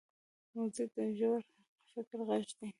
[0.53, 1.41] موزیک د ژور
[1.91, 2.67] فکر غږ دی.